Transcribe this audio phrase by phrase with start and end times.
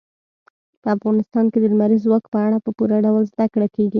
[0.81, 3.89] په افغانستان کې د لمریز ځواک په اړه په پوره ډول زده کړه کېږي.